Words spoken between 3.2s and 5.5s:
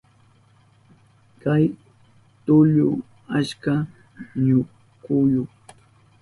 achka ñuchkuyu.